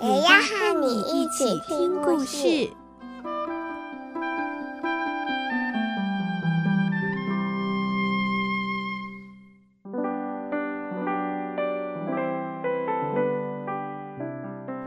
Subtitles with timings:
[0.00, 2.70] 也要和你一起听故事。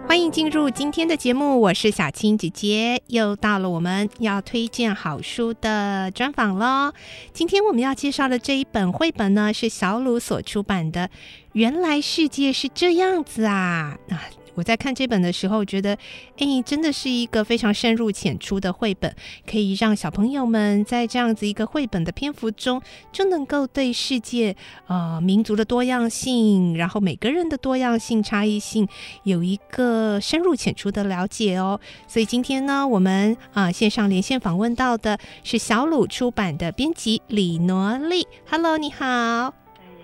[0.08, 6.94] 欢迎进入今天的节目，我是小青姐姐，又到了我们要推荐好书的专访喽。
[7.34, 11.08] 今天我们要介绍的这一本绘本呢，是小鲁所出版的
[11.52, 14.22] 《原来世界是这样子啊》啊。
[14.56, 15.98] 我在看这本的时候，觉得，
[16.38, 19.16] 哎，真的是一个非常深入浅出的绘本，
[19.50, 22.82] 可以让小朋友们在这样子一个绘本的篇幅中，
[23.12, 24.56] 就能够对世界、
[24.88, 28.88] 呃，民族的多样性，然后每个人的多样性、差异性，
[29.24, 31.80] 有一个深入浅出的了解哦。
[32.08, 38.28] 所以今天呢，我们啊、线上连线访问到的是小鲁出版的编辑李挪利。
[38.50, 39.61] Hello，你好。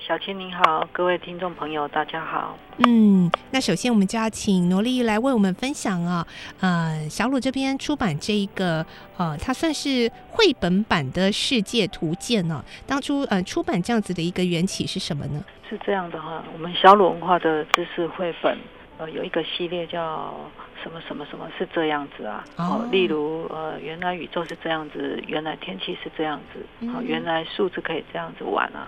[0.07, 2.57] 小青您好，各位听众朋友，大家好。
[2.77, 6.25] 嗯，那首先我们就要请罗丽来为我们分享啊，
[6.61, 8.85] 呃，小鲁这边出版这一个，
[9.17, 12.63] 呃，它算是绘本版的世界图鉴呢。
[12.85, 15.43] 当初呃出版这样子的一个缘起是什么呢？
[15.69, 18.57] 是这样的哈，我们小鲁文化的知识绘本，
[18.99, 20.33] 呃，有一个系列叫
[20.81, 22.45] 什么什么什么是这样子啊？
[22.55, 28.87] 哦，例如呃，原来宇宙是这样子，原来天气是这样子，好，原来数字可以这样子玩啊。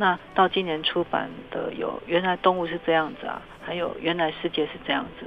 [0.00, 5.26] 那到今年出版的有原来动物是这样子啊，还有原来世界是这样子。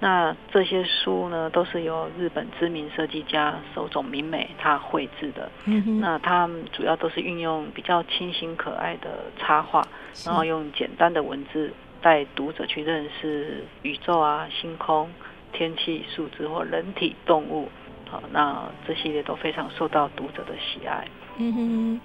[0.00, 5.48] 那这些书呢，都是由日本知名设计家手冢明美他绘制的。
[5.66, 6.00] 嗯哼。
[6.00, 9.86] 那他主要都是运用比较清新可爱的插画，
[10.26, 15.08] 然后用简单的文字带读者去认识宇宙啊、星空、
[15.52, 17.68] 天气、数字或人体、动物。
[18.10, 21.06] 好，那这系列都非常受到读者的喜爱。
[21.38, 22.00] 嗯哼。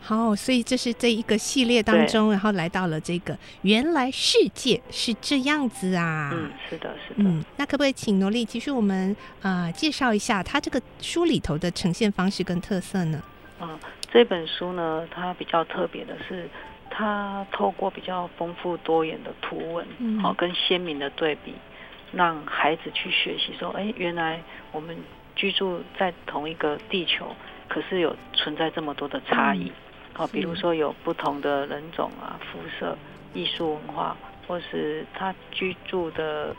[0.00, 6.30] 好，所以这是这一个系列当中，然后来到了这个原来世界是这样子啊。
[6.32, 7.28] 嗯，是的，是的。
[7.28, 9.10] 嗯，那可不可以请罗丽其实我们
[9.42, 13.20] 啊、呃、介绍一下它这个书里头的呈现方式跟特色呢？
[13.60, 13.76] 嗯，
[14.12, 16.48] 这本书呢，它比较特别的是，
[16.88, 19.84] 它透过比较丰富多元的图文，
[20.22, 21.52] 好、嗯、跟鲜明的对比，
[22.12, 24.96] 让孩子去学习说，哎，原来我们
[25.34, 27.26] 居住在同一个地球，
[27.68, 29.70] 可是有存在这么多的差异。
[30.18, 32.96] 哦，比如说有不同的人种啊、肤色、
[33.34, 34.16] 艺术文化，
[34.46, 36.56] 或是他居住的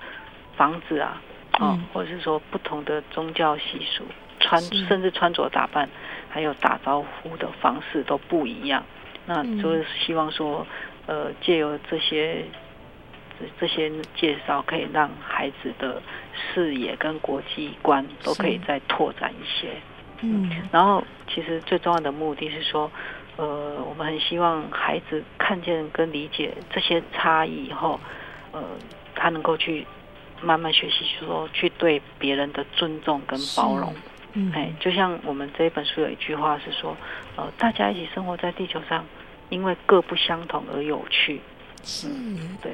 [0.55, 1.19] 房子啊，
[1.59, 4.03] 哦、嗯，或者是说不同的宗教习俗，
[4.39, 5.89] 穿甚至穿着打扮，
[6.29, 8.83] 还有打招呼的方式都不一样。
[9.25, 10.67] 那就是希望说，
[11.07, 12.45] 呃，借由这些
[13.59, 15.99] 这些介绍，可以让孩子的
[16.35, 19.69] 视野跟国际观都可以再拓展一些。
[20.21, 22.91] 嗯，然后其实最重要的目的是说。
[23.39, 27.99] 呃，我们很希望孩子看见跟理解这些差异以后，
[28.51, 28.63] 呃，
[29.13, 29.85] 他能够去
[30.41, 33.93] 慢慢学习，说去对别人的尊重跟包容。
[34.33, 36.97] 嗯，哎，就像我们这一本书有一句话是说，
[37.35, 39.05] 呃，大家一起生活在地球上，
[39.49, 41.39] 因为各不相同而有趣。
[41.83, 42.71] 是，嗯，对。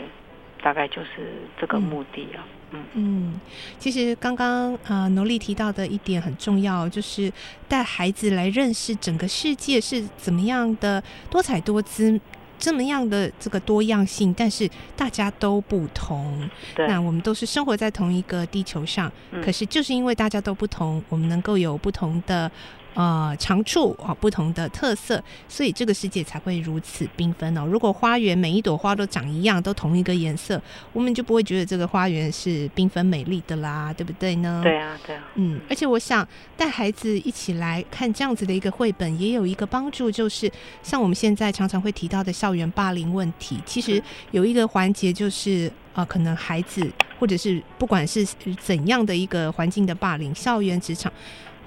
[0.61, 2.45] 大概就是这个目的啊，嗯
[2.93, 3.39] 嗯，
[3.79, 7.31] 其实刚刚呃挪利提到的一点很重要，就是
[7.67, 12.19] 带孩子来认识整个世界是怎么样的多彩多姿，
[12.57, 16.49] 这么样的这个多样性，但是大家都不同。
[16.75, 22.51] 对，那我们都是生活在同一个地球上，嗯，可是就是因为大家都不同，我们能够有不同的。
[22.95, 27.65] 呃，长处啊，不同的特色，所以这个世界才会如此缤纷哦。
[27.65, 30.61] 如果花园每一朵花都长一样，都同一个颜色，
[30.91, 34.61] 我们就不会觉得这个花园是缤纷美丽的啦，对不对呢？
[34.63, 35.23] 对啊，对啊。
[35.35, 40.51] 嗯，而且我想带孩子一起来看这样子的一个绘本，也有一个帮助，就是
[40.83, 46.87] 像我们现在常常会提到的校园霸凌问题，其实有一个环节就是呃，可能孩子
[47.19, 48.23] 或者是不管是
[48.61, 51.11] 怎样的一个环境的霸凌，校园、职场。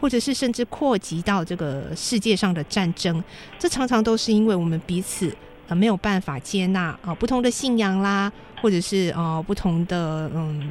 [0.00, 3.22] 或者是甚至扩及到这个世界上的战争，
[3.58, 5.34] 这常常都是因为我们彼此
[5.68, 10.70] 呃没有办法接纳啊、不同的信仰啦，或者是呃不同的嗯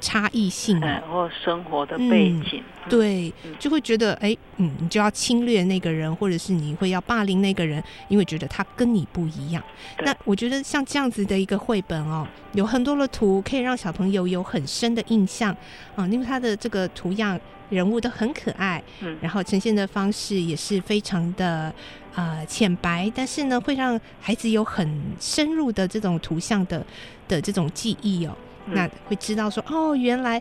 [0.00, 9.62] 差异性啊，或生活的背景，嗯、对，就会觉得哎，嗯，你就要侵略那个人，或者是你会要霸凌那个人，因为觉得他跟你不一样。
[10.00, 15.54] 那我觉得像这样子的一个绘本哦，有很多的图可以让小朋友有很深的印象。
[15.94, 17.38] 啊，因为他的这个图样
[17.68, 21.72] 人物都很可爱，嗯，然后呈现的方式也是非常的
[22.14, 24.88] 呃浅白，但是呢，会让孩子有很
[25.20, 26.84] 深入的这种图像的
[27.28, 28.34] 的这种记忆哦。
[28.66, 30.40] 那会知道说哦，原来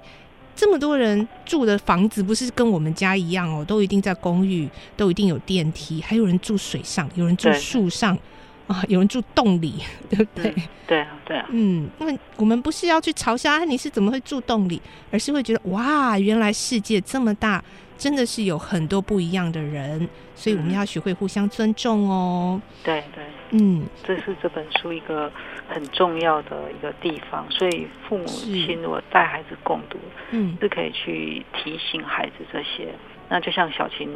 [0.55, 8.17] 这么多人住的房子不是跟我们家一样哦，都一定在公寓，都一定有电梯，还有人住水上，有人住树上
[8.67, 9.75] 啊， 有人住洞里，
[10.09, 10.53] 对不对？
[10.55, 11.45] 嗯、对啊，对啊。
[11.49, 14.81] 嗯，那我们不是要去嘲笑啊，你是怎么会住洞里，
[15.11, 17.63] 而是会觉得哇，原来世界这么大。
[17.97, 22.61] 真的是有很多不一样的人，所以我们要学会互相尊重哦。
[22.81, 25.31] 对对，嗯，这是这本书一个
[25.67, 27.45] 很重要的一个地方。
[27.49, 29.97] 所以父母亲如果带孩子共读，
[30.31, 32.93] 嗯，是可以去提醒孩子这些。
[33.29, 34.09] 那就像小琴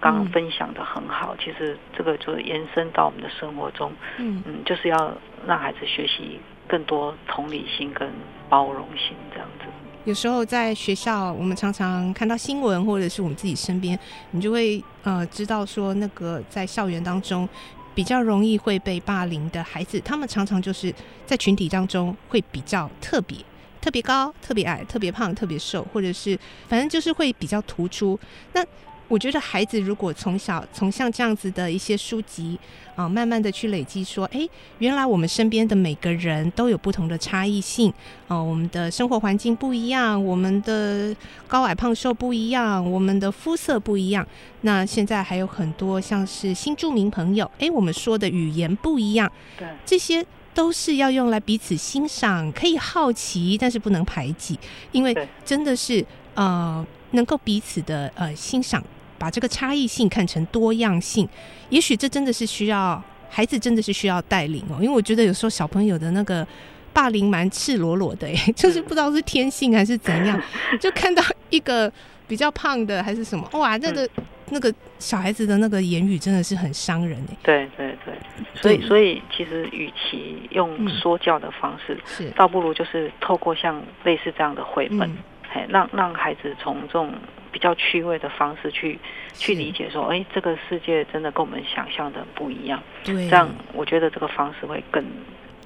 [0.00, 5.16] 刚刚分享的很好，嗯，其实这个就是延伸到我们的生活中，嗯嗯，就是要
[5.46, 8.08] 让孩子学习更多同理心跟
[8.48, 9.66] 包容心这样子。
[10.04, 13.96] 有时候在学校，我们常常看到新闻，或者是我们自己身边，
[14.32, 17.48] 你就会呃知道说，那个在校园当中
[17.94, 20.94] 比较容易会被霸凌的孩子，他们常常就是
[21.26, 23.36] 在群体当中会比较特别，
[23.80, 28.18] 特别高、特别矮、特别胖、特别瘦，或者是反正就是会比较突出。
[28.52, 28.64] 那
[29.12, 32.58] 我觉得孩子如果从小从像这样子的一些书籍
[32.94, 34.48] 啊，慢慢的去累积，说，哎，
[34.78, 37.92] 原来我们身边的每个人都有不同的差异性
[38.26, 41.14] 啊，我们的生活环境不一样，我们的
[41.46, 44.26] 高矮胖瘦不一样，我们的肤色不一样。
[44.62, 50.24] 那现在还有很多像是新住民朋友，哎，我们说的语言不一样，对，这些
[50.54, 54.58] 都是要用来彼此欣赏，可以好奇，但是不能排挤，
[54.90, 55.14] 因为
[55.44, 56.02] 真的是
[56.34, 58.82] 呃，能够彼此的呃欣赏。
[59.22, 61.28] 把这个差异性看成多样性，
[61.68, 64.74] 也许这真的是需要孩子，真的是需要带领哦。
[64.80, 66.44] 因为我觉得有时候小朋友的那个
[66.92, 70.42] 霸凌蛮赤裸裸的，哎， 就是不知道是天性还是怎样，
[70.80, 71.90] 就看到一个
[72.26, 74.08] 比较胖的还是什么，哇，那个
[74.50, 77.36] 那个小孩子的那个言语真的是很伤人哎。
[77.44, 78.14] 对对对，
[78.60, 85.08] 所以所以其实与其用说教的方式，是倒不如就是透过像类似这样的绘本，
[85.52, 87.14] 哎，让让孩子从这种。
[87.52, 88.98] 比较趣味的方式去
[89.34, 92.82] 去理解说，哎，这个世界真的跟我们想象的不一样。
[93.04, 95.04] 对，这样我觉得这个方式会更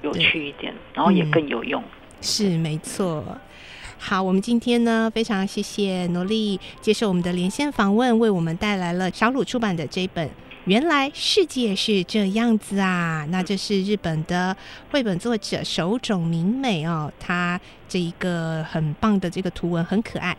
[0.01, 1.81] 有趣一点，然后也更有用。
[1.81, 3.23] 嗯、是没错。
[3.99, 10.27] 好，我们今天呢，非常谢谢努力接受我们的连线访问，为我们带来了小鲁出版的这本
[10.65, 13.23] 《原来世界是这样子啊》。
[13.31, 14.55] 那这是日本的
[14.91, 20.37] 绘本作者手冢明美哦，他这一个很棒的这个图文很可爱。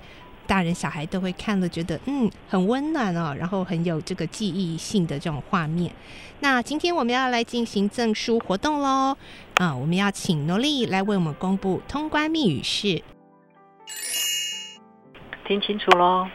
[0.49, 5.93] 大人小孩都会看了，觉得嗯很温暖哦，然后很有这个记忆性的这种画面。
[6.41, 9.15] 那今天我们要来进行赠书活动喽，
[9.57, 13.03] 啊，我们要请萝莉来为我们公布通关密语是，
[15.47, 16.27] 听清楚喽，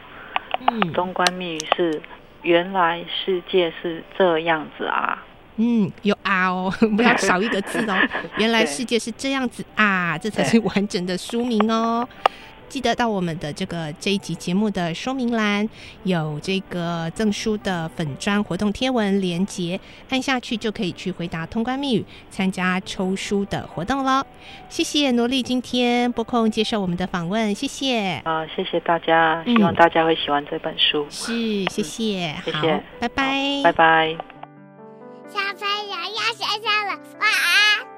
[0.60, 2.00] 嗯，通关密语是
[2.42, 5.24] 原来世界是这样子啊，
[5.56, 7.96] 嗯，有啊哦， 不要少一个字哦，
[8.38, 12.08] 原来世界是这样子啊，这才是完整的书名哦。
[12.74, 15.68] 记得到我们的这个这一集节目的说明栏
[16.02, 19.78] 有这个赠书的粉砖活动贴文连接，
[20.10, 24.26] 按下去就可以去回答通关密语，参加抽书的活动了。
[24.68, 31.04] 谢谢萝莉今天拨空接受我们的访问，谢谢啊，谢谢大家，希望大家会喜欢这本书。
[31.04, 34.16] 嗯、是，谢谢，嗯、谢谢，拜拜，拜拜。
[35.28, 37.93] 小朋友要睡觉了，晚安。